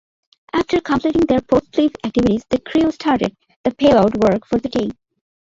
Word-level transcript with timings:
After 0.53 0.81
completing 0.81 1.27
their 1.27 1.41
post-sleep 1.41 1.95
activities, 2.03 2.43
the 2.49 2.59
crew 2.59 2.89
started 2.89 3.37
the 3.63 3.69
payload 3.69 4.15
work 4.23 4.47
for 4.47 4.57
the 4.57 4.69
day. 4.69 4.89